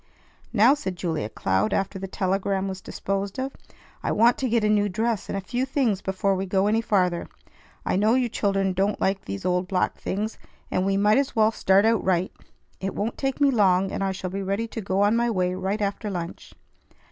"Now," 0.51 0.73
said 0.73 0.95
Julia 0.95 1.29
Cloud 1.29 1.73
after 1.73 1.99
the 1.99 2.07
telegram 2.07 2.67
was 2.67 2.81
disposed 2.81 3.37
of, 3.39 3.55
"I 4.01 4.11
want 4.11 4.35
to 4.39 4.49
get 4.49 4.63
a 4.63 4.67
new 4.67 4.89
dress 4.89 5.29
and 5.29 5.37
a 5.37 5.41
few 5.41 5.63
things 5.63 6.01
before 6.01 6.33
we 6.33 6.47
go 6.47 6.65
any 6.65 6.81
farther. 6.81 7.27
I 7.85 7.97
know 7.97 8.15
you 8.15 8.27
children 8.27 8.73
don't 8.73 8.99
like 8.99 9.25
these 9.25 9.45
old 9.45 9.67
black 9.67 9.95
things, 9.99 10.39
and 10.71 10.87
we 10.87 10.97
might 10.97 11.19
as 11.19 11.35
well 11.35 11.51
start 11.51 11.85
out 11.85 12.03
right. 12.03 12.31
It 12.79 12.95
won't 12.95 13.15
take 13.19 13.39
me 13.39 13.51
long, 13.51 13.91
and 13.91 14.03
I 14.03 14.11
shall 14.11 14.31
be 14.31 14.41
ready 14.41 14.67
to 14.69 14.81
go 14.81 15.01
on 15.03 15.15
my 15.15 15.29
way 15.29 15.53
right 15.53 15.81
after 15.83 16.09
lunch." 16.09 16.53